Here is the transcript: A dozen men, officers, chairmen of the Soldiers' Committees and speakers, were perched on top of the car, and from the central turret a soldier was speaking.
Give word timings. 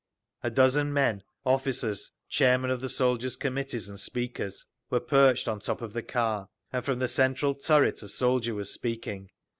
A 0.41 0.49
dozen 0.49 0.91
men, 0.91 1.21
officers, 1.45 2.11
chairmen 2.27 2.71
of 2.71 2.81
the 2.81 2.89
Soldiers' 2.89 3.35
Committees 3.35 3.87
and 3.87 3.99
speakers, 3.99 4.65
were 4.89 4.99
perched 4.99 5.47
on 5.47 5.59
top 5.59 5.79
of 5.83 5.93
the 5.93 6.01
car, 6.01 6.49
and 6.73 6.83
from 6.83 6.97
the 6.97 7.07
central 7.07 7.53
turret 7.53 8.01
a 8.01 8.07
soldier 8.07 8.55
was 8.55 8.73
speaking. 8.73 9.29